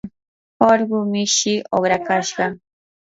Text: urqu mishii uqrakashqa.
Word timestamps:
urqu 0.69 0.99
mishii 1.11 1.63
uqrakashqa. 1.75 2.45